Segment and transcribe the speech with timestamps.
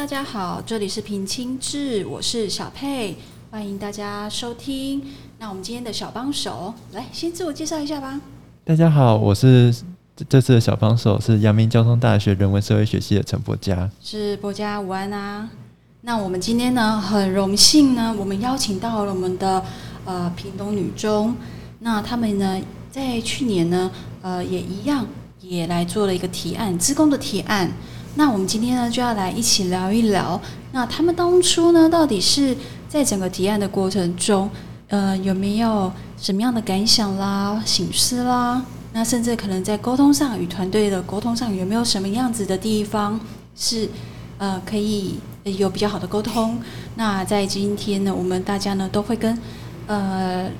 [0.00, 3.14] 大家好，这里是平清志，我是小佩，
[3.50, 5.02] 欢迎大家收听。
[5.38, 8.18] 那我们今天的小帮手，来先自我介绍一下吧。
[8.64, 9.74] 大家好，我是
[10.26, 13.90] 这次的小帮手，是阳明交通大学人文社会学系的陈博佳。
[14.00, 15.50] 是博佳，午安啊。
[16.00, 19.62] 那我们今天呢，很荣幸呢，我们邀请到了我们的
[20.06, 21.36] 呃屏东女中，
[21.80, 22.58] 那他们呢，
[22.90, 23.90] 在去年呢，
[24.22, 25.06] 呃，也一样，
[25.42, 27.70] 也来做了一个提案，职工的提案。
[28.16, 30.38] 那我们今天呢，就要来一起聊一聊，
[30.72, 32.56] 那他们当初呢，到底是
[32.88, 34.50] 在整个提案的过程中，
[34.88, 38.62] 呃，有没有什么样的感想啦、醒思啦？
[38.92, 43.18] 那甚至可能在沟通上与团队的沟通上，有没有什么样子的地方
[43.54, 43.88] 是
[44.38, 46.58] 呃可以有比较好的沟通？
[46.96, 49.38] 那在今天呢，我们大家呢都会跟
[49.86, 50.50] 呃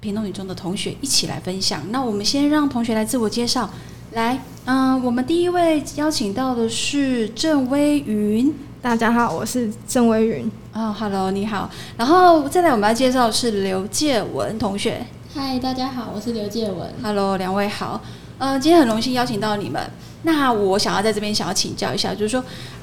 [0.00, 1.80] 屏东女中的同学一起来分享。
[1.90, 3.68] 那我们先让同学来自我介绍。
[4.12, 8.52] 来，嗯，我们第一位邀请到的是郑威云。
[8.82, 10.50] 大家好，我是郑威云。
[10.72, 11.70] 哦，Hello，你好。
[11.96, 15.06] 然后再来，我们要介绍的是刘介文同学。
[15.32, 16.92] 嗨，大家好，我是刘介文。
[17.00, 18.00] Hello，两位好。
[18.38, 19.80] 呃，今天很荣幸邀请到你们。
[20.24, 22.42] 那我想要在这边想要请教一下，就是说，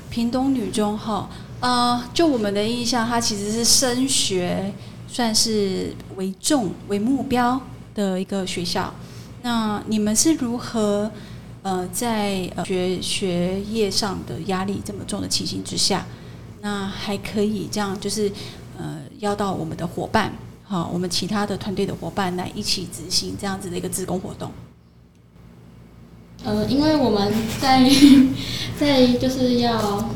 [0.10, 1.28] 屏东女中哈，
[1.60, 4.72] 呃，就我们的印象，它其实是升学
[5.10, 7.60] 算是为重为目标
[7.94, 8.94] 的一个学校。
[9.48, 11.10] 那你们是如何
[11.62, 16.06] 呃在学学业上的压力这么重的情形之下，
[16.60, 18.30] 那还可以这样就是
[18.78, 20.34] 呃邀到我们的伙伴，
[20.66, 24.52] 好，我们其他的团队的伙伴来一起执行这样子的一个自工活动。
[26.44, 27.90] 呃，因为我们在
[28.78, 30.10] 在就是要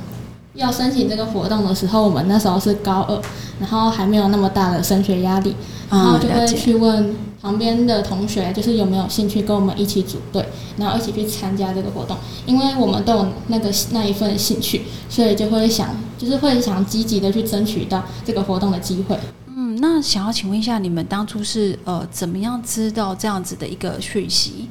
[0.55, 3.21] 要申请这个活动的时候，我们那时候是高二，
[3.61, 5.55] 然后还没有那么大的升学压力，
[5.89, 7.15] 然后就会去问。
[7.41, 10.45] 旁边的同学就是有没有兴趣跟我们一起组队，
[10.77, 12.15] 然后一起去参加这个活动？
[12.45, 19.17] 因为我们都有那个那一份兴趣，所以就会想，就是会想积极的去争取到这个活动的机会。
[19.47, 24.69] 嗯，那想要请问一下，你们当初是呃怎么样知道这样子的一个讯息？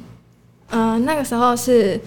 [0.69, 1.99] 嗯，那个时候是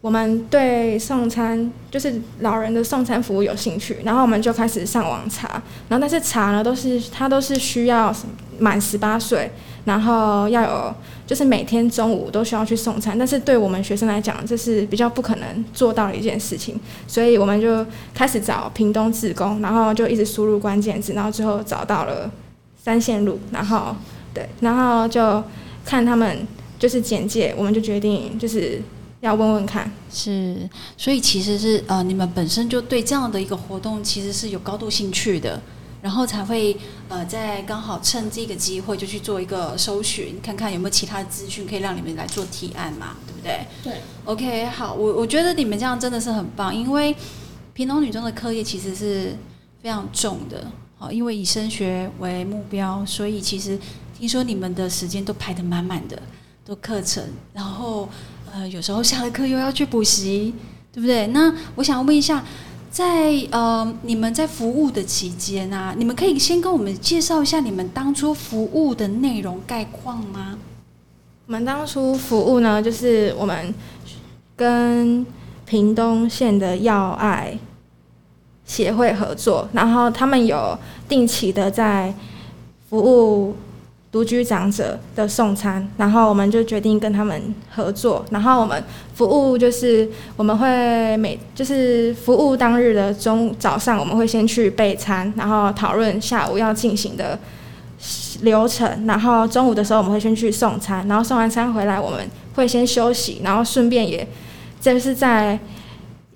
[0.00, 8.14] 我们对送餐，就是老人的送餐服务有兴趣，然后我们就开始上网查，然后但是查呢都是他都是需要
[8.58, 9.50] 满十八岁。
[9.84, 10.94] 然后要有，
[11.26, 22.30] 就是每天中午都需要去送餐，但是对我们学生来讲，这是比较不可能做到的一件事情，所以我们就开始找屏东自工，然后就一直输入关键字，然后最后找到了
[22.76, 23.96] 三线路，然后
[24.34, 25.42] 对，然后就
[25.86, 26.46] 看他们
[26.78, 28.82] 就是简介，我们就决定就是
[29.20, 35.60] 要问问看，是，所以其实是呃，你们本身就对这样的一个活动其实是有高度兴趣的。
[36.00, 36.76] 然后才会
[37.08, 43.66] 呃，在刚好趁这个机会就去做一个搜寻，看看有没有其他资讯可以让你们来做提案嘛，对不对？
[43.82, 44.00] 对。
[44.24, 47.12] OK，好，我我觉得你们这样真的是很棒，因为
[47.74, 49.36] 平农女中的课业其实是
[49.82, 53.76] 非常重的，好，因为以升学为目标，所以其实
[54.16, 56.16] 听说你们的时间都排得满满的，
[56.64, 58.08] 都课程，然后
[58.58, 60.52] 呃，有时候下了课又要去补习，
[60.92, 61.28] 对不对？
[61.28, 62.44] 那我想问一下。
[62.90, 70.58] 在呃，你们在服务的期间啊，你们可以先跟我们介绍一下你们当初服务的内容概况吗？
[71.46, 73.72] 我们当初服务呢，就是我们
[74.56, 75.24] 跟
[75.66, 77.58] 屏东县的药爱
[78.64, 80.76] 协会合作，然后他们有
[81.06, 82.12] 定期的在
[82.88, 83.54] 服务。
[84.10, 88.24] 独居长者的送餐，然后我们就决定跟他们合作。
[88.30, 88.82] 然后我们
[89.14, 97.38] 服务就是我们会每就是服务当日的中早上，我们会先去备餐，然后讨论下午要进行的
[98.40, 99.06] 流程。
[99.06, 104.26] 然后中午的时候我们会先去送餐，然后送完餐回来我们会先休息，然后顺便也
[104.80, 105.58] 就是在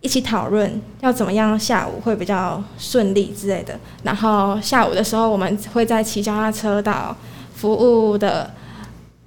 [0.03, 3.81] 一起讨论要怎么样下午会比较顺利之类的。
[4.03, 7.17] 然后下午的时候我们会再骑脚踏车到。
[7.55, 8.53] 服务的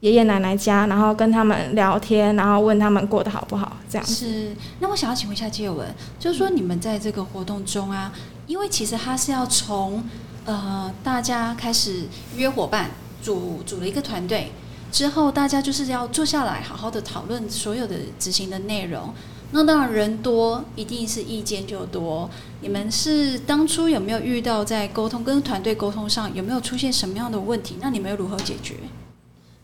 [0.02, 4.56] 爷爷奶奶家，然后跟他们聊天，然后问他们过得好不好，这样是。
[4.80, 5.88] 那我想要请问一下介文，
[6.19, 8.12] 就是说你们在这个活动中啊，
[8.45, 10.04] 因为其实他是要从
[10.45, 12.04] 呃大家开始
[12.36, 12.92] 约伙伴
[13.22, 14.51] 组组了一个团队
[14.92, 19.13] 之后，大家就是要坐下来好好的讨论所有的执行的内容。
[19.56, 22.30] 那当然人多，一定是意见就多。
[22.60, 27.78] 你们是当初有没有遇到在沟通跟团队沟通上有没有出现什么样的问题？
[27.80, 28.75] 那你们又如何解决？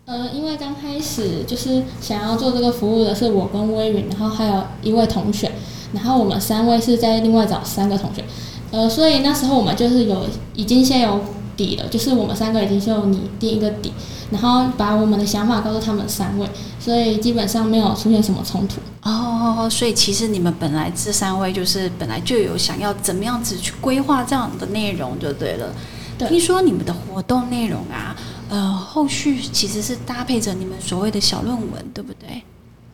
[0.05, 5.51] 呃，因为刚开始就是想要做这个服务的是我跟微云，然后还有一位同学，
[5.91, 8.23] 然后我们三位是在另外找三个同学。
[8.71, 11.19] 呃，所以那时候我们就是有已经先有。
[11.61, 13.93] 底了，就是我们三个已经是有拟定一个底，
[14.31, 16.47] 然后把我们的想法告诉他们三位，
[16.79, 18.81] 所以基本上没有出现什么冲突。
[19.03, 25.73] 哦，所以其实你们本来这三位就是本来就有想要怎么样子去规划这样的内容就对了。
[26.17, 28.15] 对听说你们的活动内容啊，
[28.49, 32.43] 呃，后续其实是搭配着你们所谓的小论文，对不对？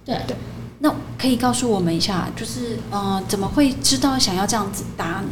[0.06, 0.38] 对对，
[0.80, 5.30] 那可以告诉我们一下，就是呃，怎么会知道想要这样子搭呢？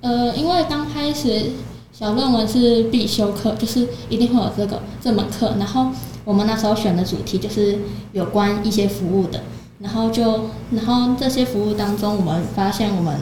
[0.00, 1.50] 呃，因为刚开始
[1.98, 5.88] 小论文是必修课，就是一定会有这个这门课，然后
[6.24, 7.76] 我们那时候选的主题就是
[8.12, 9.40] 有关一些服务的，
[9.80, 13.18] 然后就然后这些服务当中，我们发现我们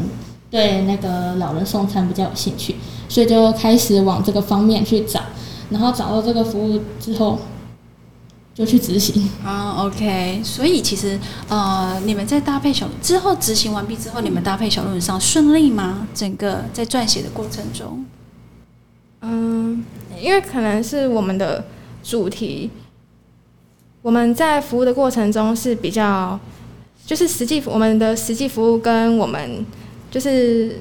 [0.51, 2.77] 对那个老人送餐比较有兴趣，
[3.09, 5.23] 所以就开始往这个方面去找，
[5.71, 7.39] 然后找到这个服务之后，
[8.55, 9.27] 就去执行。
[9.43, 11.19] 啊，OK，所以其实
[11.49, 16.07] 呃，你们在搭配小之后执行完毕之后，你们搭配小论文上顺利吗？
[16.15, 18.05] 整个在撰写的过程中，
[19.23, 19.85] 嗯，
[20.21, 21.65] 因为可能是我们的
[22.03, 22.71] 主题，
[24.03, 26.39] 我们在服务的过程中是比较，
[27.05, 29.65] 就是实际我们的实际服务跟我们
[30.11, 30.81] 就是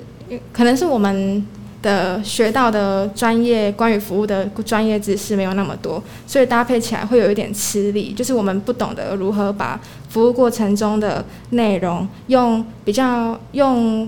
[0.54, 1.44] 可能是我们
[1.82, 9.80] 的学到的专业关于服务的专业知识没有那么多，所以搭配起来会有一点吃力，就是我们不懂得如何把
[10.10, 14.08] 服务过程中的内容用比较用。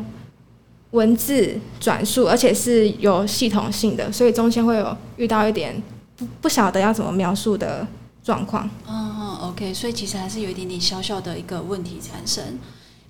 [0.92, 5.82] 文字转述，而且是有系统性的，所以中间会有遇到一点
[6.16, 7.86] 不不晓得要怎么描述的
[8.24, 8.70] 状况。
[8.88, 12.44] 嗯，OK，所以其实还是有一点点小小的一个问题产生。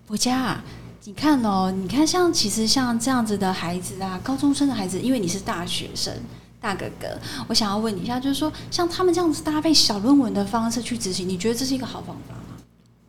[0.07, 0.63] 博佳啊，
[1.05, 6.13] 你看哦，你看像其实像这样子的孩子啊，高中生的孩子，因为你是大学生。
[6.59, 7.07] 大哥哥，
[7.47, 12.33] 我想要问你一下，就是说，像他们这样子搭配小论文的方式去执行，你觉得这是一个好方法？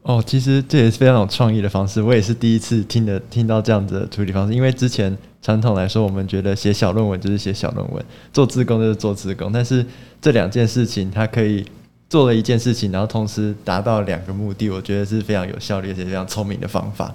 [0.08, 4.54] 哦，其实这也是非常有创意的方式，我也是第一次听的听到这样子的处理方式。
[4.54, 8.02] 因为之前传统来说，我们觉得写小论文就是写小论文，
[8.32, 9.84] 做自工就是做自工，但是
[10.18, 11.62] 这两件事情它可以
[12.08, 17.14] 做了一件事情，然后同时达到两个目的，我觉得是非常有效率而且非常聪明的方法。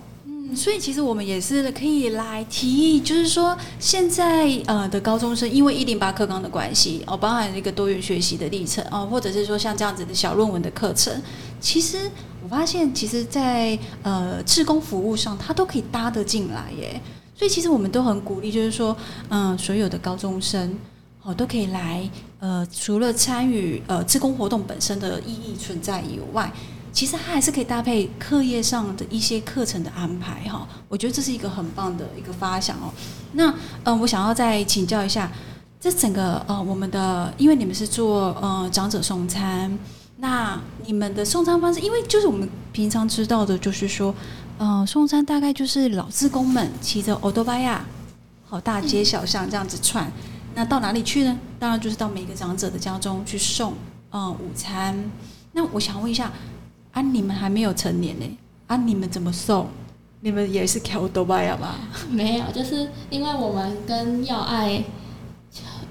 [0.56, 11.12] 所以其实我们也是可以来提议，就是说现在呃的高中生，因为一零八课纲的关系哦，包含一个多元学习的历程哦，或者是说像这样子的小论文的课程，
[11.60, 12.10] 其实
[12.44, 17.02] 我发现，其实，在呃志工服务上，它都可以搭得进来耶。
[17.36, 18.96] 所以其实我们都很鼓励，就是说，
[19.30, 20.78] 嗯，所有的高中生
[21.24, 22.08] 哦都可以来，
[22.40, 26.52] 呃，除了参与呃志工活动本身的意义存在以外。
[26.94, 32.94] 其实它还是可以搭配课业上的一些课程的安排哈，我觉得这是一个很棒的一个发想哦。
[33.32, 33.52] 那
[33.84, 35.32] 嗯，我想要再请教一下，
[35.82, 39.76] 这整个呃我们的，因为你们是做呃长者送餐，
[40.18, 44.14] 那你们的送餐方式，因为就是我们平常知道的，就是说，
[44.60, 47.84] 呃，送餐大概就是老职工们骑着欧多巴亚，
[48.46, 50.12] 好大街小巷这样子串，
[50.54, 51.36] 那到哪里去呢？
[51.58, 53.74] 当然就是到每个长者的家中去送
[54.12, 54.96] 嗯午餐。
[55.54, 56.32] 那我想问一下。
[56.94, 58.38] 啊，你们还没有成年呢，
[58.68, 59.68] 啊，你们怎么送？
[60.22, 61.76] 你们也是开多巴呀吗？
[62.10, 64.82] 没有，就是因为我们跟要爱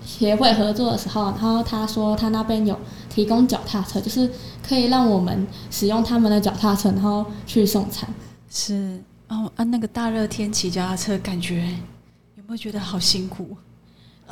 [0.02, 2.78] 协会合作的时候，然后他说他那边有
[3.10, 4.30] 提供脚踏车，就是
[4.66, 8.08] 可以让我们使用他们的脚踏车，然后去送餐。
[8.48, 11.68] 是哦，啊，那个大热天骑脚踏车，感觉
[12.36, 13.56] 有没有觉得好辛苦？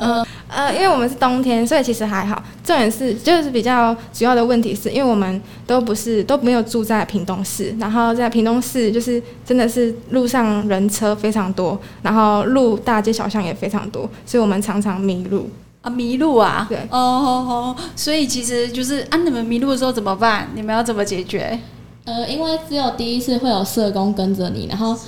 [0.00, 2.43] 呃呃，因为我们是冬天，所以其实还好。
[2.64, 15.49] 重点是，就是比较主要的问题是，因为我们都不是都没有住在屏东市，然后在屏东市就是真的是路上人车非常多，然后路大街小巷也非常多，所以我们常常迷路
[15.83, 16.66] 啊，迷路啊。
[16.69, 20.49] 对，哦哦哦，所以其实就是啊，你们迷路的时候怎么办？
[20.54, 21.59] 你们要怎么解决？
[22.04, 24.99] 呃，因为只有第一次会有社工跟着你，然后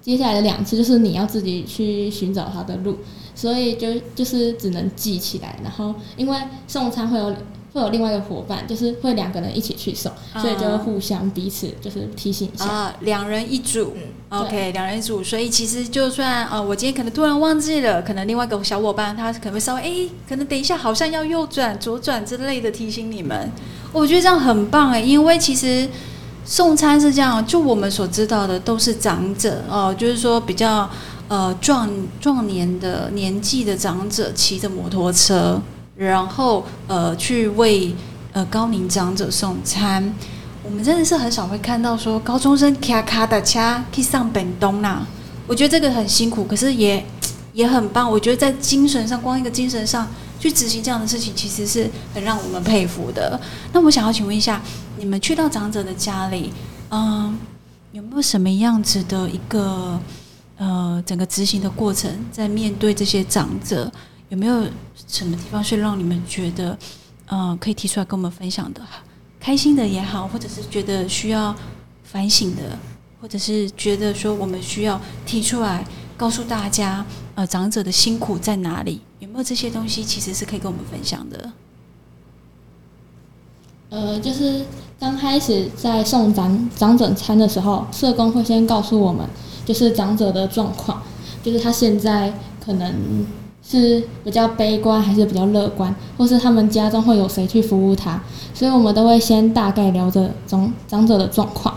[0.00, 2.96] 接下来的两次就是你要自己去寻找他的路。
[3.40, 6.36] 所以就就是只能记起来，然后因为
[6.68, 7.34] 送餐会有
[7.72, 12.66] 会有另外一个伙伴，就是会两个人一起去送，所以就会互相彼此就是提醒一下。
[12.66, 13.94] 啊，两人一组
[14.28, 15.24] ，OK，两人一组。
[15.24, 23.50] 所以其实就算呃，我今天可能突然忘记了，可能另外一个小伙伴他可能会稍微哎，可能等一下好像要右转、左转之类的提醒你们。
[23.90, 25.88] 我觉得这样很棒哎，因为其实
[26.44, 30.86] 送餐是这样，就我们所知道的都是长者哦，就是说比较。
[31.30, 31.88] 呃，壮
[32.20, 35.62] 壮年的年纪的长者骑着摩托车，
[35.94, 37.94] 然后呃去为
[38.32, 40.12] 呃高龄长者送餐。
[40.64, 45.06] 我们真的是很少会看到说高中生咔咔的掐去上本东啦。
[45.46, 47.06] 我觉得这个很辛苦，可是也
[47.52, 48.10] 也很棒。
[48.10, 50.08] 我觉得在精神上，光一个精神上
[50.40, 53.40] 去执行这样的事情，其实是很让我们佩服的。
[53.72, 54.60] 那我想要请问一下，
[54.98, 56.52] 你们去到长者的家里，
[56.90, 57.38] 嗯，
[57.92, 60.00] 有没有什么样子的一个？
[60.60, 63.90] 呃，整个执行的过程，在面对这些长者，
[64.28, 64.66] 有没有
[65.08, 66.78] 什么地方是让你们觉得，
[67.28, 68.82] 呃，可以提出来跟我们分享的？
[69.40, 71.56] 开心的也好，或者是觉得需要
[72.04, 72.78] 反省的，
[73.22, 75.82] 或者是觉得说我们需要提出来
[76.14, 77.02] 告诉大家，
[77.36, 79.00] 呃，长者的辛苦在哪里？
[79.18, 81.52] 有没有这些东西其实是可以跟我们分享的？
[83.88, 84.66] 呃，就是
[84.98, 89.26] 刚开始在送长长者餐的时候，社工会先告诉我们，
[89.70, 91.00] 就是长者的状况，
[91.44, 92.34] 就是他现在
[92.64, 92.92] 可能
[93.62, 98.20] 是比较悲观，还是比较乐观，或是他们家中会有谁去服务他，
[98.52, 101.72] 所以我们都会先大概聊着长长者的状况。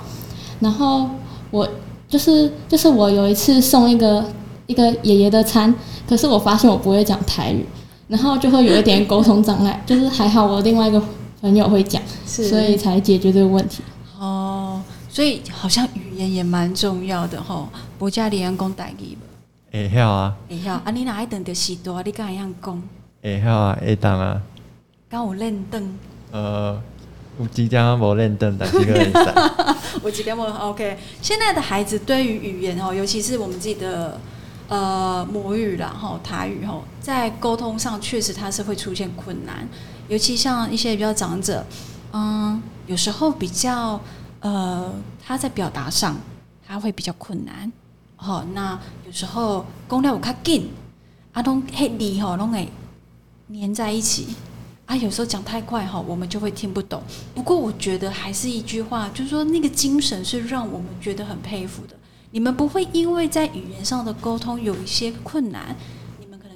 [0.59, 1.07] 然后
[1.51, 1.69] 我
[2.09, 4.25] 就是就是我有一次送一个
[4.65, 5.71] 一个爷爷的餐，
[6.09, 7.63] 可是我发现我不会讲台语，
[8.07, 10.99] 然后就会有一点沟通障碍，就是还好我另外一个。
[11.43, 13.83] 朋友会讲，所以才解决这个问题。
[14.17, 17.69] 哦，所以好像语言也蛮重要的吼。
[17.97, 19.25] 博家里人讲台语无？
[19.71, 20.73] 会晓啊，会晓。
[20.73, 22.01] 啊，你哪一等着时多？
[22.03, 22.83] 你敢会样讲？
[23.21, 24.41] 会晓啊，会当啊。
[25.09, 25.97] 刚有练凳。
[26.31, 26.81] 呃，
[27.39, 29.99] 有几点无练凳，但是个会使。
[30.03, 30.97] 我几点无 OK。
[31.21, 34.19] 现在的孩子对于语言哦，尤其是我们自己的
[34.67, 39.67] 呃母语啦吼，台语吼，在沟通上确实它是会出现困难。
[40.07, 41.65] 尤其像一些比较长者，
[42.11, 43.99] 嗯，有时候比较
[44.43, 44.93] 呃，
[45.25, 46.17] 他在表达上
[46.67, 47.71] 他会比较困难，
[48.17, 50.69] 好，那有时候讲了有较紧，
[51.31, 52.69] 啊，拢黑字吼，拢会
[53.47, 54.35] 粘在一起，
[54.85, 57.01] 啊，有时候讲太快哈，我们就会听不懂。
[57.33, 61.95] 不过我觉得还是一句话，就是说那个精神是让我们觉得很佩服的。
[62.31, 65.73] 你们不会因为在语言上的沟通有一些困难。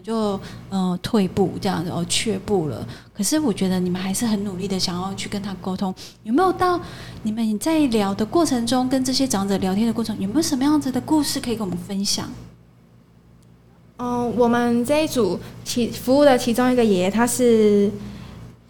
[0.08, 6.80] 就呃退步这样子哦却步了，可是我觉得你们还是很努力的想要去跟他沟通，有没有到
[7.24, 12.26] 你们在聊的过程中跟这些长者聊天的过程，有没有什么样子的故事可以跟我们分享？
[13.98, 17.92] 嗯，我们这一组其服务的其中一个爷爷，他是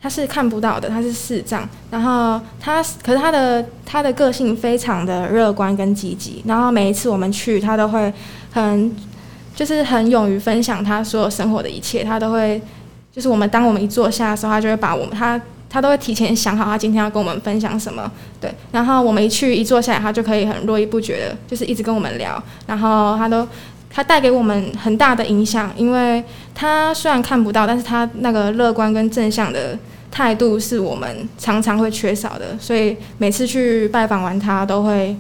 [0.02, 8.12] 他是看不到的，他是视障，然后他可是他的他的个性非常的乐观跟积极，然后每一次我们去，他都会
[8.52, 8.92] 很。
[9.58, 12.62] 就是很勇于分享他所有生活的一切，他都会，
[13.12, 18.10] 就是我们当我们一坐下的时候，他就会把我们他他都会提前想好他今天要跟我们分享什么，
[18.40, 23.48] 对，然后我们一去一坐下来，他就可以很络绎不绝的，就是一直跟我们聊，然后他都
[23.90, 26.24] 他带给我们很大的影响，因为
[26.54, 29.76] 他虽然看不到，但是他那个乐观跟正向的
[30.12, 35.18] 态度是我们常常会缺少的，所以每次去拜访完他，都会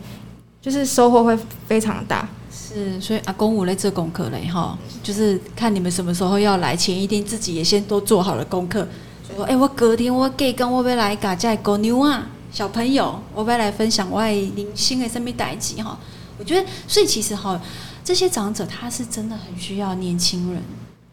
[0.62, 1.36] 就是收获会
[1.67, 2.29] 非常大。
[2.67, 8.86] 是，所以阿公我来做功课嘞哈，就是看你们什么时候要来，前一天自己也先都做好了功课。
[9.25, 15.97] 说，哎，我隔天我给跟我要来家在狗牛啊，小朋友，我要来分享我零星的生命代际哈。
[16.38, 17.59] 我觉得，所以其实哈，
[18.03, 20.62] 这些长者他是真的很需要年轻人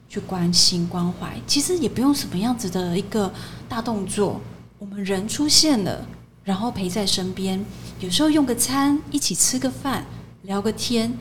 [0.09, 1.41] 去关心关怀。
[1.47, 3.33] 其实也不用什么样子的一个
[3.69, 4.41] 大动作，
[4.81, 6.05] 我们人出现了，
[6.43, 7.65] 然后陪在身边，
[8.01, 10.05] 有时候用个餐，一起吃个饭，
[10.43, 11.17] 聊个天。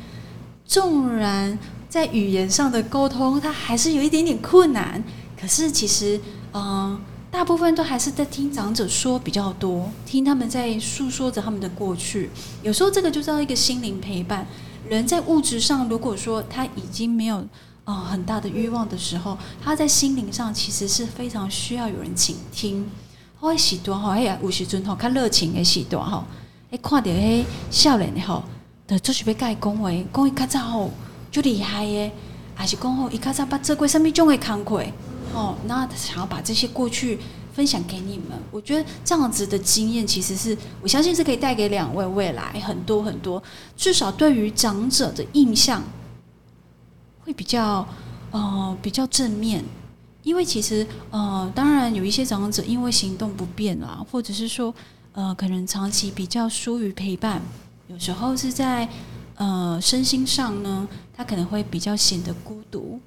[0.74, 1.56] 纵然
[1.88, 5.04] 在语言上的沟通，它还是有一点点困难。
[5.40, 6.20] 可是其实，
[6.52, 7.00] 嗯，
[7.30, 12.32] 大部分都还是在听长者说比较多，听他们在诉说着他们的过去。
[12.64, 14.48] 有时候这个就叫一个心灵陪伴。
[14.90, 17.48] 人在物质上，如果说他已经没有
[17.84, 22.90] 啊很大的欲望的时候，他在心灵上其实是非常需要有人倾听。
[23.40, 26.26] 好喜多哈，哎呀，五十尊吼，看热情的喜多哈，
[26.72, 28.42] 哎，看到迄少年的吼。
[28.88, 30.92] 的就是要甲伊讲话，讲伊较早吼
[31.32, 32.12] 就厉害耶，
[32.54, 34.84] 还是讲吼伊较早把做过什么种的工课，
[35.34, 37.18] 哦，那想要把这些过去
[37.54, 43.42] 分享给你们，我觉得这样子的经验其实是我相信是可以带给两位未来很多很多，
[43.78, 45.82] 至少对于长者的印象
[47.24, 47.88] 会比较
[48.32, 49.64] 呃比较正面，
[50.24, 54.74] 因为其实呃当然有一些长者因为行动不便啦，或者是说
[55.14, 57.42] 呃可能长期比较疏于陪伴。
[57.88, 58.88] 有时候是在
[59.36, 63.00] 呃身心上呢，他可能会比较显得孤独。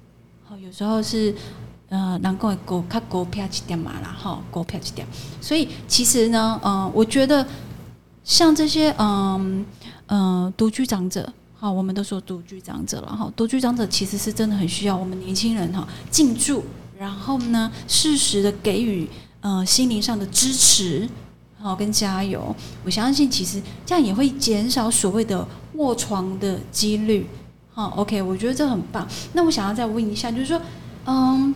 [0.45, 1.33] 好，有时候是
[1.89, 5.05] 呃能够狗看狗票一点嘛啦，哈，狗票一点。
[5.41, 7.45] 所以其实呢，嗯，我觉得
[8.23, 9.65] 像这些嗯
[10.07, 13.31] 嗯独居长者，好，我们都说独居长者了哈。
[13.35, 16.63] 独居长者其实是真的很需要我们年轻人哈进驻，
[16.97, 19.09] 然后呢适时的给予
[19.41, 21.09] 呃心灵上的支持。
[21.67, 22.55] 好，跟加油，
[22.85, 27.27] 我相信其实这样也会减少所谓的卧床的几率。
[27.73, 29.05] 好，OK，我觉得这很棒。
[29.33, 30.61] 那我想要再问一下，就是说，
[31.05, 31.53] 嗯，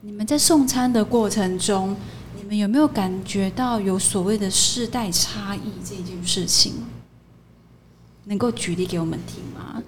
[0.00, 1.94] 你们在送餐的过程中，
[2.36, 6.72] 你们有没有感觉到有所谓的世代差异这件事情？
[8.24, 9.80] 能够举例给我们听吗？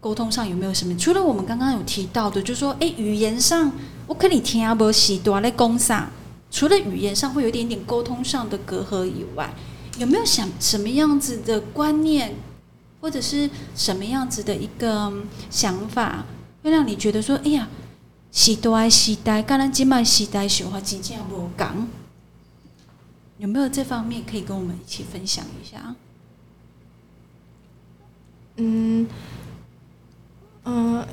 [0.00, 0.94] 沟通上有没有什么？
[0.98, 3.72] 除了我们刚刚有提到的，就是说，哎，语言上
[4.06, 6.10] 我可以听阿伯西多在攻上，
[6.52, 9.52] 除了语言上会有一点点沟通上的隔阂以外，
[9.98, 12.34] 有没有想什么样子的观念，
[13.00, 15.10] 或者是什么样子的一个
[15.50, 16.26] 想法，
[16.62, 17.68] 会让你觉得说，哎呀，
[18.30, 21.88] 时代时代，跟咱今麦时代说话真正无讲。
[23.38, 25.96] 有没有这方面可以跟我们一起分享一下？
[28.56, 29.08] 嗯，
[30.64, 31.08] 嗯，呃，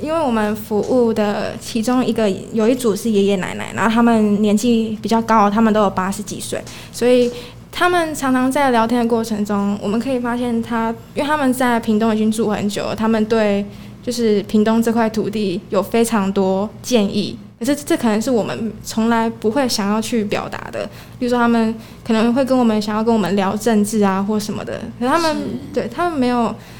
[0.00, 7.32] 因为我们服务的其中一个有一组是爷爷奶奶，然后他们年纪比较高，他们都有八十几岁，所以
[7.72, 13.64] 他们常常在聊天的过程中，我们可以发现他，因为他们在屏东已经住很久，他们对
[14.02, 17.38] 就是屏东这块土地有非常多建议。
[17.58, 20.84] 可是这可能是我们从来不会想要去表达的，
[21.18, 21.74] 比如说他们
[22.06, 25.34] 可能会跟我们想要跟我们聊政治啊或什么的，可他们
[25.72, 26.54] 对他们没有，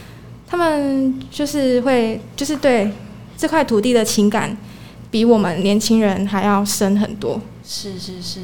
[0.46, 2.92] 他们就是会就是对
[3.36, 4.56] 这块土地的情感
[5.10, 7.40] 比我们年轻人还要深很多。
[7.64, 8.40] 是是是，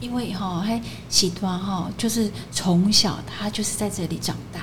[0.00, 4.60] 因为哈还喜端哈就是从小他就是在这里长大，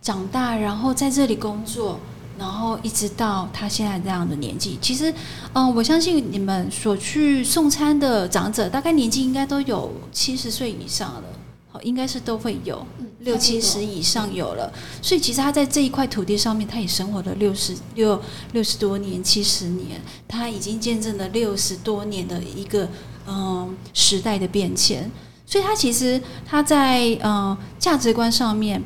[0.00, 1.98] 长大然后在这里工作。
[2.38, 5.12] 然后一直到他现在这样的年纪，其实，
[5.52, 11.24] 嗯，我相信你们所去送餐的长者，大概年纪应该都有七十岁以上了，
[11.70, 12.84] 好，应该是都会有
[13.20, 14.72] 六七十以上有了。
[15.00, 18.20] 所以其实他在这一块土地上面，他也生活了六十六
[18.52, 22.88] 六十多年、七十年，他已经见证了六十多年的一个
[23.26, 25.10] 嗯时代的变迁。
[25.46, 28.82] 所以他其实他在嗯价值观上面，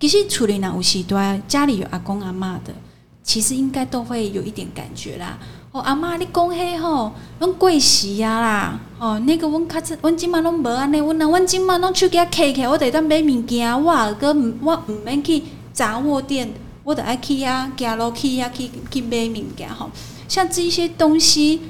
[0.00, 2.74] 其实处理哪无西端家里有阿公阿妈的。
[3.22, 5.38] 其实应该都会有一点感觉啦。
[5.74, 8.80] 哦，阿妈，你讲迄吼，拢过时啊啦。
[8.96, 10.98] 哦，那个阮较早，阮即马拢无安尼。
[10.98, 14.28] 阮若阮即马拢手机啊开起，我得当买物件，我个
[14.62, 16.48] 我毋免去杂货店，
[16.84, 19.90] 我得爱去啊，行路去啊，去去买物件吼。
[20.28, 21.62] 像这些东西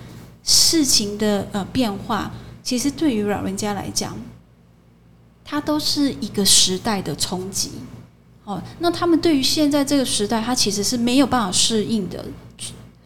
[0.43, 2.31] 事情的呃变化，
[2.63, 4.15] 其实对于老人家来讲，
[5.47, 7.71] 它都是一个时代的冲击。
[8.45, 12.23] 哦，那他们对于现在这个时代，他其实是没有办法适应的。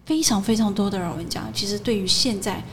[0.08, 2.64] 非常非常多的老人家，其实对于现在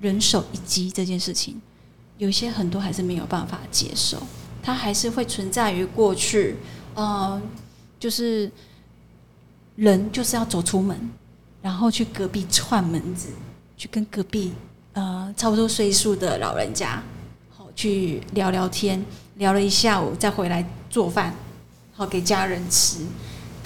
[0.00, 1.60] 人手一机这件事情，
[2.16, 4.16] 有些很多还是没有办法接受。
[4.62, 6.56] 它还是会存在于过去，
[6.94, 7.38] 呃，
[8.00, 8.50] 就是
[9.74, 10.98] 人就是要走出门，
[11.60, 13.28] 然后去隔壁串门子，
[13.76, 14.54] 去跟隔壁
[14.94, 17.02] 呃差不多岁数的老人家，
[17.54, 19.04] 好去聊聊天。
[19.34, 21.34] 聊了一下午，再回来做饭，
[21.92, 23.04] 好给家人吃，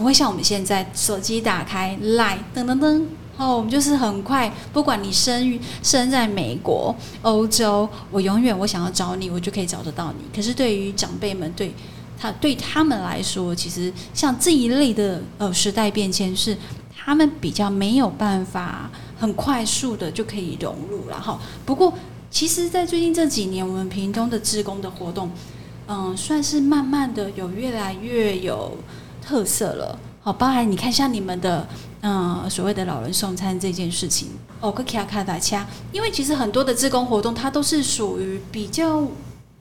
[0.01, 3.05] 不会像我们现在手机打开来噔噔噔，
[3.37, 10.25] 好，我们就是很快，不管你生于生在美国、欧洲，我永远我想要找你，我就可以找得到你。
[10.35, 11.75] 可是对于长辈们，对
[12.19, 16.57] 他对他们来说，其实像这一类的呃时代变迁，是
[16.97, 21.39] 他们比较没有办法很快速的就可以融入了哈。
[21.67, 21.93] 不过，
[22.31, 25.31] 其实，在最近这几年，我们屏东的职工的活动。
[25.93, 28.79] 嗯，算是慢慢的有越来越有
[29.31, 29.97] 特色了。
[30.21, 31.65] 好，包含你看像你们的
[32.01, 39.07] 嗯所谓的老人送餐这件事情，哦，跟卡卡达恰，因为其实很多的自工活动，它都是属于比较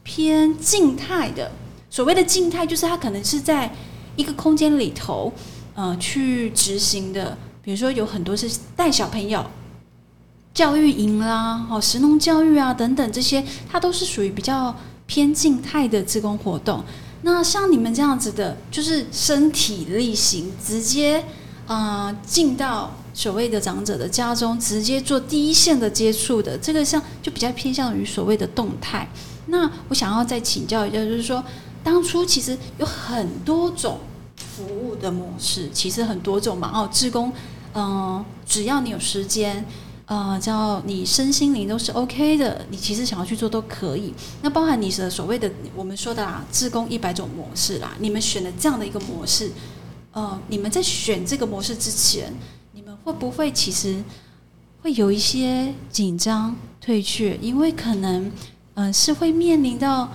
[0.02, 1.52] 偏静态的。
[1.92, 3.72] 所谓的静态，就是它可能是在
[4.16, 5.32] 一个空间里头，
[5.76, 7.38] 呃，去执行的。
[7.62, 9.46] 比如说有很多是带小朋友
[10.52, 14.76] 教育营啦，哦，神农教育啊等等这些，它都是属于比较。
[15.12, 16.84] 偏静态的自工活动，
[17.22, 21.24] 那像你们这样子的，就是身体力行，直接
[21.68, 29.10] 啊进到所谓的长者的家中，直接做第一线的接触的，这个像就比较偏向于所谓的动态。
[29.48, 31.44] 那我想要再请教一下，就是说，
[31.84, 34.00] 当初其实有很多种
[34.36, 36.72] 服务的模式，其实很多种嘛。
[36.74, 37.34] 哦，志工，
[37.74, 39.66] 嗯，只要你有时间。
[40.10, 44.12] 呃，叫你身心灵都是 OK 的，你其实想要去做都可以。
[44.42, 49.52] 那包含你的所谓的我们说的啦，自工一百种模式啦，你们选的这样的一个模式，
[50.14, 52.34] 呃，你们在选这个模式之前，
[52.74, 54.04] 你们会不会其实
[54.82, 57.38] 会有一些紧张退却？
[57.40, 58.32] 因为可能，
[58.74, 60.12] 嗯，是会面临到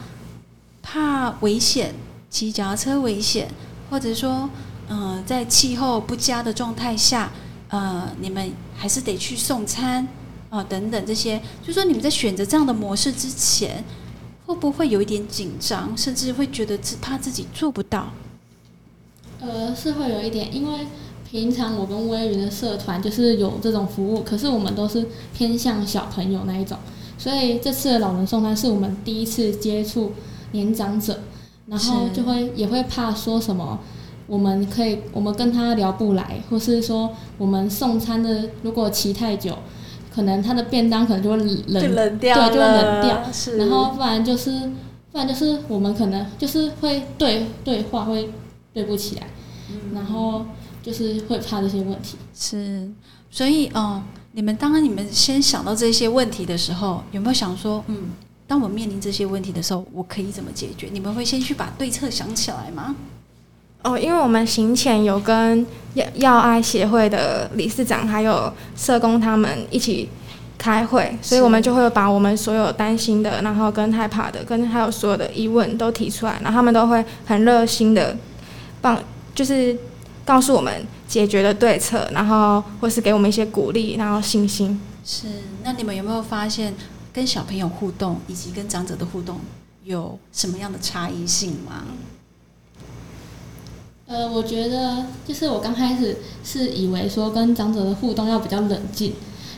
[0.83, 1.95] 怕危险，
[2.29, 3.49] 骑脚踏车危险，
[3.89, 4.51] 或者说，
[4.89, 7.31] 嗯，在气候不佳的状态下。
[7.75, 10.07] 呃，你们还是得去送餐
[10.49, 13.83] 啊，等等这些，就说你们在选择这样的模式之前，
[14.47, 18.13] 会不会有一点紧张，甚至会觉得自怕自己做不到？
[19.41, 20.87] 呃，是会有一点，因为
[21.29, 26.79] 平常我跟微云的社团就是有这种服务，可是我们都是偏向小朋友那一种，
[27.19, 30.13] 所以这次的老人送餐是我们第一次接触
[30.53, 31.19] 年长者，
[31.67, 33.81] 然后就会也会怕说什么。
[34.27, 39.59] 我们可以我们跟他聊不来，或是说我们送餐的如果骑太久，
[40.15, 43.33] 可能他的便当可能就会冷冷掉，对，就会冷掉。
[43.33, 44.71] 是，然后不然就是，
[45.13, 48.31] 不然就是我们可能就是会对对话会
[48.73, 49.27] 对不起来，
[49.93, 50.47] 然后
[50.83, 52.17] 就是会怕这些问题。
[52.35, 52.91] 是，
[53.31, 58.11] 所以哦，你们当你们先想到这些问题的时候，有没有想说，嗯，
[58.47, 60.89] 当我面临这些问题的时候，我可以怎么解决？
[60.93, 62.95] 你们会先去把对策想起来吗？
[63.85, 70.09] 哦，因为我们行前有跟药药爱协会的理事长还有社工他们一起
[70.57, 78.17] 开会，所以我们就会把我们所有担心的，然后跟害怕的，跟还有所有的疑问都提出来，然后他们都会很热心的
[78.81, 78.99] 帮，
[79.35, 79.77] 就是
[80.25, 80.73] 告诉我们
[81.07, 84.81] 解决的对策，然后或是给我们一些鼓励，然后信心。
[85.05, 85.27] 是，
[85.63, 86.75] 那你们有没有发现
[87.13, 89.39] 跟小朋友互动以及跟长者的互动
[89.83, 91.85] 有什么样的差异性吗？
[94.07, 99.15] 呃，我觉得就是我刚开始是以为说跟长者的互动要比较冷静，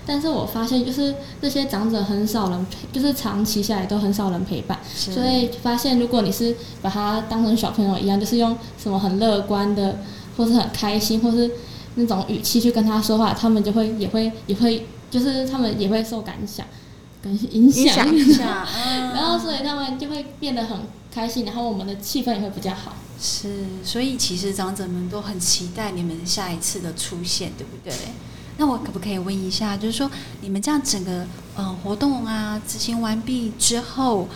[0.07, 9.99] 但是我发现就是这些长者很少人陪，就是长期下来都很少人陪伴，所以发现如果你是把他当成小朋友一样，就是用什么很乐观的，
[10.37, 11.51] 或是很开心，或是
[11.97, 16.65] 那种语气去跟他说话，他们就会也会也会就是他们也会受感想
[17.21, 18.07] 跟影响，
[19.13, 20.79] 然后所以他们就会变得很
[21.17, 22.95] 开心，然后我们的气氛也会比较好。
[23.19, 27.91] 是，所以其实长者们都很期待你们下一次的出现，对不对？
[28.59, 30.11] 那我可不可以问一下，就是说
[30.43, 31.27] 你们这样整个
[31.57, 34.29] 嗯活动啊执行完毕之后，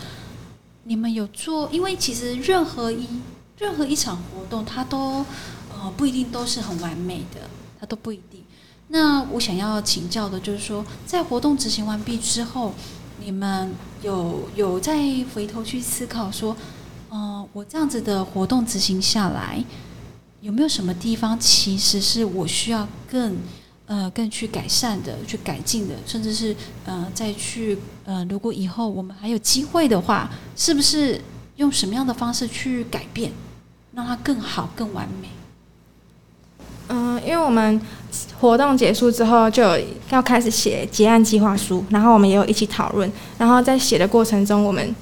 [0.85, 1.69] 你们有做？
[1.71, 3.07] 因为其实任何一
[3.59, 5.23] 任何一场活动，它都
[5.71, 7.41] 呃不一定都是很完美的，
[7.79, 8.43] 它都不一定。
[8.87, 12.73] 那我想要请教的就是说，在活动执行完毕之后，
[13.23, 14.97] 你们有有再
[15.33, 16.55] 回头去思考说？
[17.13, 19.63] 嗯，我这样子的活动执行下来，
[20.39, 23.35] 有没有什么地方其实是我需要更
[23.85, 26.55] 呃更去改善的、去改进的，甚至是
[26.85, 31.19] 呃再去呃，如果以后我们还有机会的话，是不是
[31.57, 33.33] 用什么样的方式去改变，
[33.93, 35.27] 让它更好、更完美？
[36.91, 37.81] 嗯，因为我们
[38.39, 39.63] 活动结束之后就
[40.09, 44.93] 要开始写结案计划书，然后我们也有一起讨论，然后在写的过程中，我们。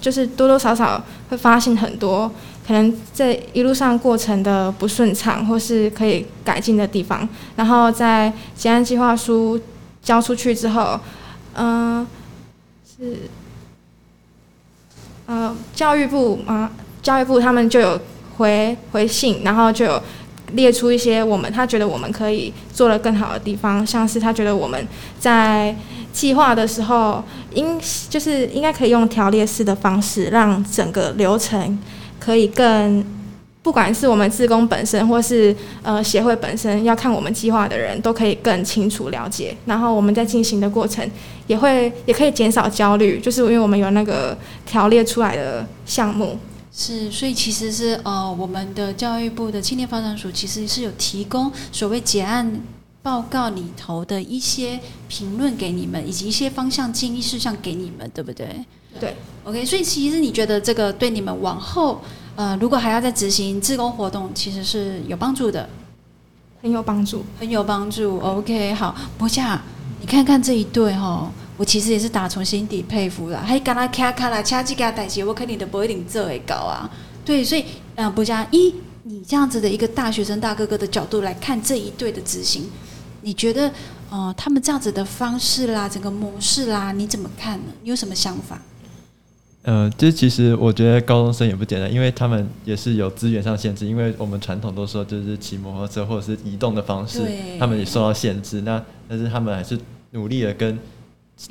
[0.00, 2.26] 就是多多少少会发现很多
[2.66, 7.28] 可能在一路上过程的不顺畅，或是可以改进的地方。
[7.54, 9.60] 然后在结案计划书
[10.02, 10.98] 交出去之后，
[11.52, 12.06] 嗯，
[12.86, 13.28] 是
[15.26, 16.70] 呃教育部啊，
[17.02, 18.00] 教育部他们就有
[18.38, 20.02] 回回信，然后就有
[20.54, 24.86] 列出一些我们他觉得我们可以做的更好的地方，像是他觉得我们
[25.18, 25.74] 在。
[26.12, 27.22] 计划的时候，
[27.54, 31.78] 应就是应该可以用条列式的方式，让整个流程
[32.18, 33.04] 可以更，
[33.62, 39.56] 不管是我们自工本身，或是呃协会本身，要看我们计划的人都可以更清楚了解。
[39.66, 41.08] 然后我们在进行的过程，
[41.46, 44.36] 也会也可以减少焦虑，就是因为我们有那个
[44.66, 46.36] 条列出来的项目。
[46.80, 52.58] 是，所以其实是呃，我们的教育部的青年发展署其实是有提供所谓结案。
[53.02, 58.62] 报告里头的一些评论给你们，以及一些方向建议事项给你们，对不对？
[59.00, 59.64] 对，OK。
[59.64, 62.02] 所以其实你觉得这个对你们往后，
[62.36, 65.66] 呃，如果还要再执行自工活动，其实是有帮助的，
[66.60, 68.18] 很有帮助，很有帮助。
[68.20, 69.62] OK，好，博夏，
[69.98, 73.38] 你看看这一对哈，我其实也是打从心底佩服了。
[73.38, 76.90] 还跟他卡卡啦，掐几给他带起，我肯定都不会领这会高啊。
[77.22, 77.62] 对，所以，
[77.96, 82.64] 嗯，博佳，一你这样子的一个大学生大哥哥的角度来看这一对的执行。
[83.20, 83.70] 你觉得，
[84.08, 87.64] 呃，他们这样子的方式啦，整个模式啦，你怎么看呢？
[87.82, 88.58] 你有什么想法？
[89.64, 93.84] 呃，这其实我觉得高中生也不简单，因为他们也是有资源上限制。
[93.84, 97.20] 因为我们传统都说就是骑摩托车或者是移动的方式，
[97.58, 98.62] 他们也受到限制。
[98.62, 99.78] 那但是他们还是
[100.12, 100.78] 努力的跟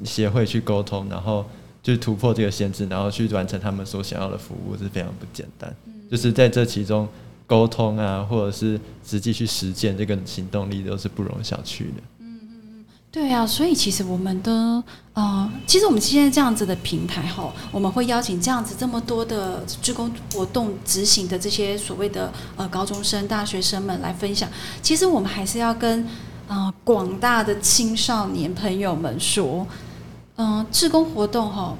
[0.03, 1.45] 协会去沟通，然后
[1.81, 5.75] 就突破这个限制，然后去完成他们所想要的服务，是非常不简单。
[6.09, 7.07] 就是在这其中。
[7.49, 12.01] 沟通啊，或者是实际去实践这个行动力，都是不容小觑的。
[12.19, 24.47] 嗯嗯嗯，对啊，所以其实我们的呃，其实我们现在这样子的平台哈，我们会邀请这样子这么多的职工活动执行的这些所谓的呃高中生、大学生们来分享。
[24.83, 26.05] 其实我们还是要跟
[26.49, 29.65] 呃广大的青少年朋友们说，
[30.35, 31.73] 嗯，志工活动哈。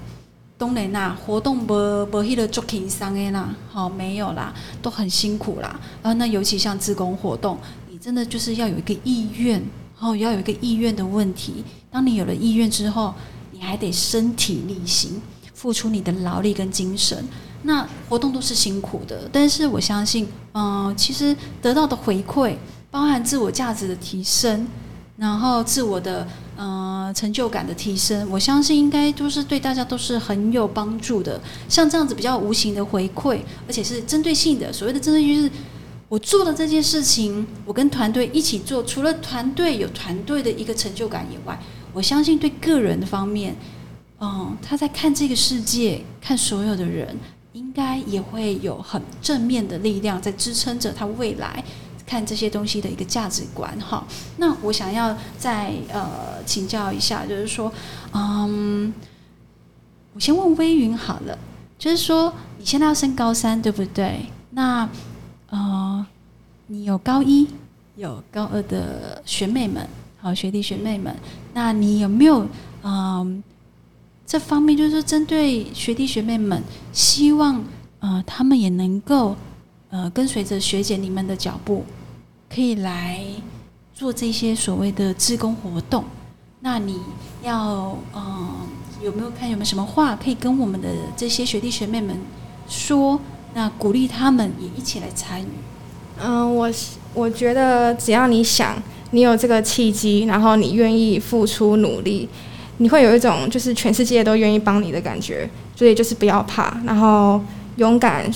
[0.59, 1.73] 东雷娜，活动不
[2.07, 5.79] 不迄个做轻松的啦，好没有啦，都很辛苦啦。
[6.01, 7.57] 啊，那尤其像自工活动，
[7.89, 9.63] 你真的就是要有一个意愿，
[9.99, 11.63] 哦，要有一个意愿的问题。
[11.89, 13.13] 当你有了意愿之后，
[13.53, 15.21] 你还得身体力行，
[15.53, 17.25] 付出你的劳力跟精神。
[17.63, 22.57] 那活动都是辛苦的，但是我相信，嗯，其实得到的回馈，
[22.91, 24.67] 包含自我价值的提升，
[25.17, 31.39] 然后自我的呃成就感的提升，我相信应该都是对大家都是很有帮助的。
[31.67, 35.51] 像这样子比较无形的回馈，而且是针对性的，所谓的针对性就是
[36.07, 41.59] 我做了这件事情，我跟团队一起做，除了团队有团队的一个成就感以外，
[41.93, 43.55] 我相信对个人的方面，
[44.19, 47.15] 嗯，他在看这个世界，看所有的人。
[47.53, 51.63] 应该也会有很正面的力量在支撑着他未来
[52.09, 54.03] 看这些东西的一个价值观哈。
[54.37, 57.71] 那我想要再呃请教一下，就是说，
[58.13, 58.91] 嗯，
[60.15, 61.37] 我先问微云好了，
[61.77, 64.25] 就是说你现在要升高三对不对？
[64.49, 64.89] 那
[65.51, 66.03] 呃，
[66.65, 67.47] 你有高一
[67.95, 69.87] 有高二的学妹们，
[70.19, 71.15] 好学弟学妹们，
[71.53, 72.47] 那你有没有
[72.81, 73.43] 嗯？
[74.31, 76.61] 这方面就是针对学弟学妹们，
[76.93, 77.63] 希望
[77.99, 79.35] 呃他们也能够
[79.89, 81.83] 呃跟随着学姐你们的脚步，
[82.53, 83.19] 可以来
[83.93, 86.03] 做这些所谓的志工活动。
[86.61, 86.99] 那你
[87.43, 88.49] 要呃
[89.01, 92.17] 有没有看有没有什么话可以跟我们的这些学弟学妹们
[92.67, 93.19] 说？
[93.55, 95.47] 那鼓励他们也一起来参与。
[96.21, 96.69] 嗯，我
[97.15, 98.75] 我觉得只要你想，
[99.09, 102.29] 你有这个契机，然后你愿意付出努力。
[102.77, 107.41] 你会有一种就是全世界都愿意帮你的感觉，所以就是不要怕，然后
[107.77, 108.31] 勇敢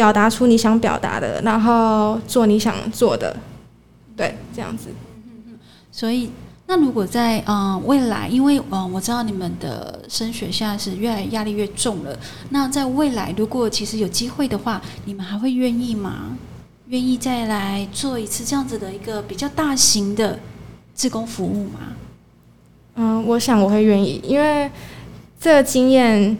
[0.00, 3.36] 表达出你想表达的，然后做你想做的，
[4.16, 4.88] 对，这样子。
[5.92, 6.30] 所以，
[6.66, 16.34] 那如果在嗯未来，因为嗯我知道你们的升学现在是越来压力越重了，那在未来如果其实有机会的话，你们还会愿意吗？
[16.86, 20.38] 愿意再来做一次这样子的一个比较大型的
[20.94, 21.80] 志工服务吗？
[22.94, 24.70] 嗯，我想我会愿意，因为
[25.38, 26.38] 这个经验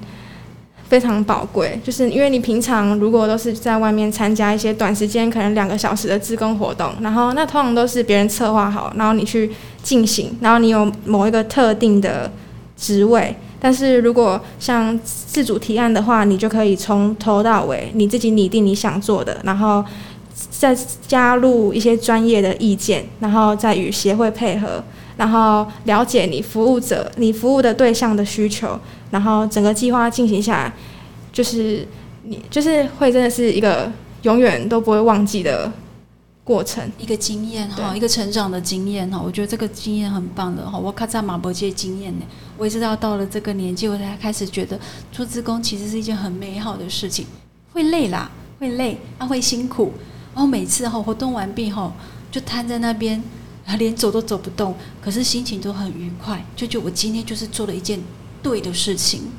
[0.90, 1.80] 非常宝贵。
[1.82, 9.50] 就是因为你平常如果都是在外面参加一些短时间，可能两个小时的自工活动，然后那通常都是别人策划好，然后你去
[9.82, 12.30] 进行，然后你有某一个特定的
[12.76, 13.34] 职位。
[13.62, 19.84] 但是如果像自主提案的话，你就可以从头到尾你自己拟定你想做的，然后
[20.50, 20.74] 再
[21.06, 24.82] 加入一些专业的意见，然后再与协会配合。
[25.20, 28.80] 然后了解你服务者、你服务的对象的需求，
[29.10, 30.72] 然后整个计划进行下来，
[31.30, 31.86] 就是
[32.22, 35.70] 你就是会真的是一个永远都不会忘记的
[36.42, 39.20] 过程，一个经验哈，一个成长的经验哈。
[39.22, 40.78] 我觉得这个经验很棒的哈。
[40.78, 42.24] 我卡在马博界经验呢，
[42.56, 44.80] 我也知道到了这个年纪，我才开始觉得
[45.12, 47.26] 做职工其实是一件很美好的事情。
[47.74, 49.92] 会累啦，会累，啊会辛苦，
[50.32, 51.92] 然后每次哈活动完毕后
[52.30, 53.22] 就瘫在那边。
[53.70, 58.00] 他连走都走不动，可是心情都很愉快，就就我今天就是做了一件
[58.42, 59.30] 对的事情。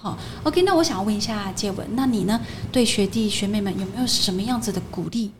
[0.00, 2.38] 好，OK，那我想问一下杰文，那你呢？
[2.70, 5.30] 对学弟学妹们有没有什么样子的鼓励？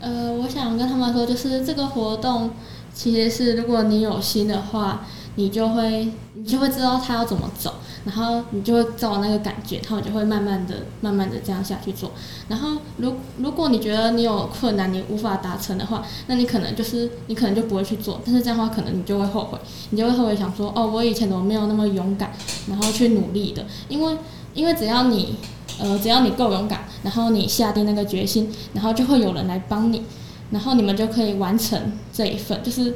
[0.00, 2.50] 呃，我想跟他们说，就是这个活动
[2.92, 5.06] 其实是如果你有心的话。
[5.36, 12.10] 你就会，你就会知道他要怎么走，然后你就会照那个感觉，然后你就会慢慢的、慢慢的这样下去做。
[12.48, 18.20] 然后，如如果你觉得你有困难，你无法达成的话，那你可能就是你可能就不会去做。
[18.24, 19.58] 但是这样的话，可能你就会后悔，
[19.90, 22.32] 你就会后悔想说，哦，我以前怎么没有那么勇敢，
[22.68, 23.64] 然后去努力的？
[23.88, 24.16] 因为，
[24.54, 25.36] 因为只要你，
[25.78, 30.02] 呃，只要你够勇敢，然后你下定那个决心，然后就会有人来帮你，
[30.50, 32.94] 然后你们就可以完成这一份，就是，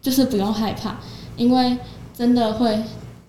[0.00, 0.96] 就是不用害怕。
[1.36, 1.78] 因为
[2.14, 2.82] 真的会，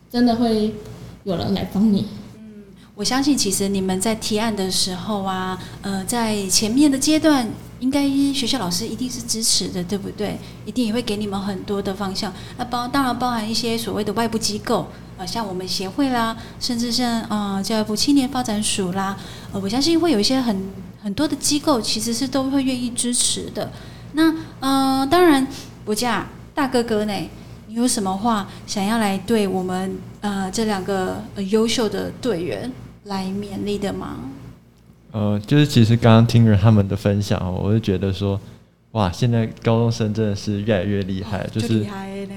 [0.09, 0.75] 真的会
[1.23, 2.07] 有人来帮你。
[2.35, 2.63] 嗯，
[2.95, 7.47] 我相信其实你们在提案的时候啊，呃，在前面的阶段，
[7.79, 10.39] 应该学校老师一定是支持的，对不对？
[10.65, 12.33] 一定也会给你们很多的方向。
[12.57, 19.17] 那包当然包含一些所谓的外部机构，呃，像我们协会啦，甚至像呃教育部青年发展署啦，
[19.53, 20.69] 呃，我相信会有一些很
[21.03, 23.71] 很多的机构，其实是都会愿意支持的。
[24.13, 25.47] 那呃，当然，
[25.85, 27.13] 我家大哥哥呢？
[27.67, 32.71] 你有什么话想要来对我们呃这两个优秀的队员
[33.05, 34.19] 来勉励的吗？
[35.11, 38.39] 呃，就是其实刚刚听了他们的分享哦，我就觉得说，
[38.91, 41.85] 哇，现在高中生真的是越来越厉害，就是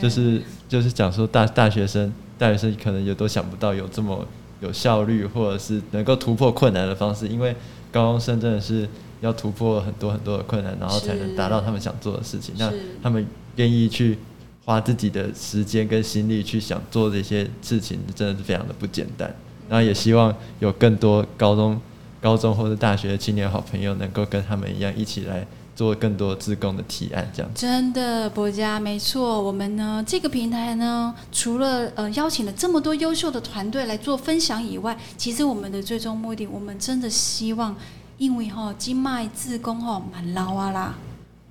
[0.00, 4.26] 就是就是讲说大大学生大学生可能也都想不到有这么
[4.60, 7.54] 有效率或者是能够突破困难的方式，因为
[7.92, 8.88] 高中生真的是
[9.20, 12.54] 要突破很多很多的困难，然后才能达到他们想做的事情。
[12.58, 13.24] 那他们
[13.56, 14.18] 愿意去。
[14.64, 19.34] 花自己的时间跟心力去想做这些事情，真的是非常的不简单。
[19.68, 21.80] 然后也希望有更多高中、
[22.20, 29.42] 高中或者大学的青年好朋友，能够跟他们一样，一起来做更多自贡的提案，这样真的，博家没错。
[29.42, 37.74] 我们呢，这个平台呢，除了呃邀请了这么多优秀的团队来做分享以外，其实我们的最终目的，我们真的希望，
[38.18, 40.94] 因为哈金麦自贡哈蛮老啊啦，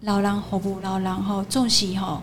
[0.01, 2.21] 老人服务老人吼，重视哈。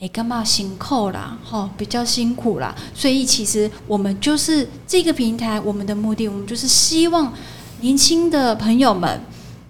[0.00, 1.36] 哎，干嘛辛苦啦？
[1.44, 2.72] 哈，比较辛苦啦。
[2.94, 7.32] 所以其实我们就是这个平台，我们的目的，我们就是希望
[7.80, 9.20] 年轻的朋友们，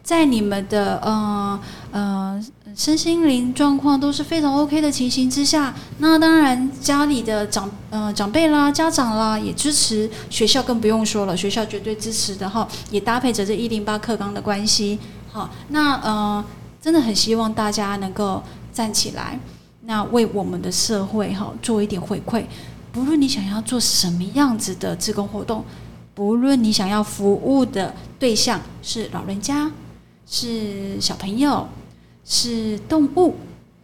[0.03, 1.59] 在你们的呃
[1.93, 12.69] 呃身心灵状况都是非常 OK 的情形之下，那当然家里的长呃长辈啦、家长啦也支持，学校更不用说了，学校绝对支持的哈。
[12.91, 14.99] 也搭配着这一零八课纲的关系，
[15.33, 16.45] 好，那呃
[16.83, 18.43] 真的很希望大家能够
[18.75, 19.41] 站起来。
[19.89, 22.45] 那为我们的社会哈做一点回馈，
[22.93, 25.65] 不论你想要做什么样子的志工活动，
[26.15, 29.73] 不论你想要服务的对象是老人家、
[30.27, 31.67] 是小朋友、
[32.23, 33.37] 是动物，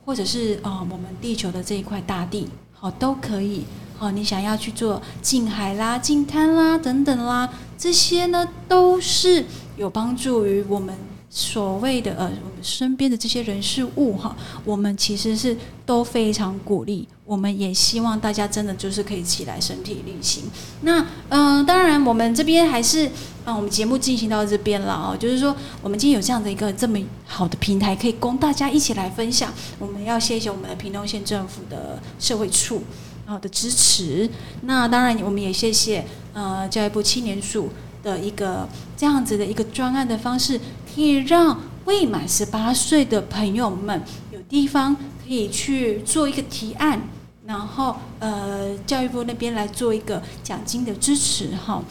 [0.04, 3.64] 或者是啊我们地球的这一块大地，好都可以。
[3.96, 9.46] 好，你想要去做近海啦、近滩啦等等啦，这些呢都是
[9.78, 10.94] 有帮助于我们。
[11.36, 20.44] 所谓的呃，我们身边的这些人事物哈，我们其实是都非常鼓励，我们也希望大家真的就是可以起来身体力行。
[20.82, 23.10] 那嗯，当然我们这边还是
[23.44, 29.52] 啊，我们节目进行到这边了啊，就是说我们今天有这样的一个这么好的平台，可以供大家一起来分享。
[29.80, 32.84] 我们要谢谢我们的屏东县政府的社会处
[33.26, 34.30] 啊的支持。
[34.62, 37.70] 那当然我们也谢谢呃教育部青年署
[38.04, 40.60] 的一个这样子的一个专案的方式。
[40.94, 47.00] 可以让未满十八岁的朋友们有地方可以去做一个提案，
[47.44, 51.82] 然后呃，教育部那边来做一个奖金的支持哈。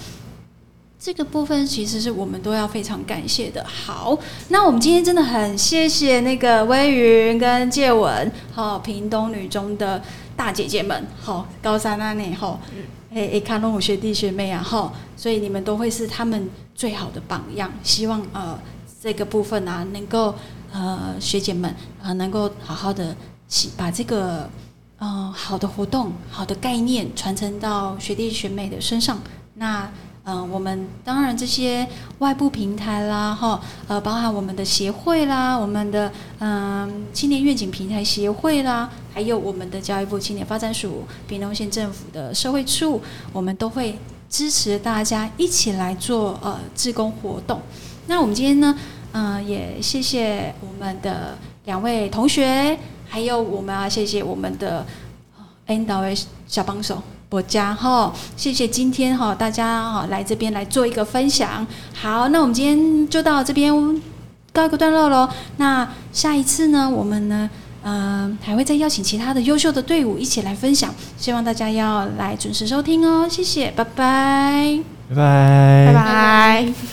[0.97, 3.65] 这个部分其实是我们都要非常感谢的。
[3.65, 10.01] 好，那我们今天真的很谢谢那个微云跟介文，好，屏东女中的
[10.37, 12.57] 大姐姐们，好，高三那年后，
[13.13, 17.69] 诶诶，看龙我学弟学妹啊，哈，所以你们都会是他们最好的榜样。
[17.83, 18.57] 希望呃。
[19.03, 20.33] 这个部分啊，能够
[20.71, 23.13] 呃学姐们啊，能够好好的
[23.75, 24.49] 把这个
[24.97, 29.19] 嗯好的活动、好的概念传承到学弟学妹的身上。
[29.55, 29.91] 那
[30.23, 31.85] 嗯，我们当然这些
[32.19, 43.01] 外部平台啦，哈，呃，包含我们的协会啦，我们的嗯青年愿景平台协会啦，还有我们的教育部青年发展署、屏东县政府的社会处，
[43.33, 47.61] 我们都会支持大家一起来做呃志工活动。
[48.05, 48.77] 那我们今天呢，
[49.13, 54.85] 嗯，也谢谢我们的两位同学，还有我们啊谢谢我们的
[55.67, 56.15] N 导位
[56.47, 61.65] 小帮手博嘉哈，谢谢今天哈大家哈来这边来做一个分享。
[61.93, 63.71] 好，那我们今天就到这边
[64.51, 65.29] 告一个段落喽。
[65.57, 67.49] 那下一次呢，我们呢，
[67.83, 73.27] 嗯，还会再邀请其他的优秀的队伍一起来分享，希望大家要来准时收听哦。
[73.29, 76.92] 谢谢，拜拜，拜拜，拜拜。